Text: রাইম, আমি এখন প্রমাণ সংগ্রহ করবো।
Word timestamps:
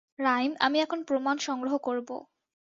রাইম, 0.19 0.51
আমি 0.59 0.77
এখন 0.79 0.99
প্রমাণ 1.03 1.35
সংগ্রহ 1.39 1.73
করবো। 1.77 2.15